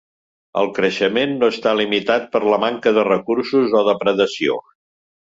El 0.61 0.71
creixement 0.77 1.35
no 1.43 1.51
està 1.55 1.75
limitat 1.81 2.27
per 2.33 2.43
la 2.55 2.61
manca 2.67 2.97
de 2.99 3.07
recursos 3.13 3.81
o 3.83 3.87
depredació. 3.93 4.63